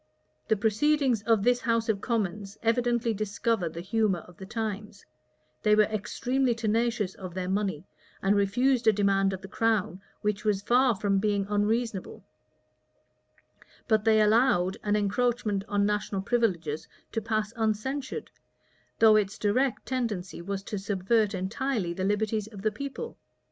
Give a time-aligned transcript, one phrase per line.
[0.25, 5.05] [*] The proceedings of this house of commons evidently discover the humor of the times:
[5.61, 7.85] they were extremely tenacious of their money,
[8.19, 12.23] and refused a demand of the crown which was far from being unreasonable;
[13.87, 18.31] but they allowed an encroachment on national privileges to pass uncensured,
[18.97, 23.17] though its direct tendency was to subvert entirely the liberties of the people.